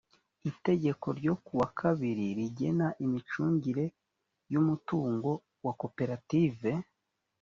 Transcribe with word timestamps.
itegeko 0.51 1.05
ryo 1.19 1.33
ku 1.45 1.51
wa 1.59 1.67
kabiri 1.79 2.25
rigena 2.37 2.87
imicungire 3.05 3.85
y’umutungo 4.51 5.29
wa 5.65 5.73
koperative 5.81 6.71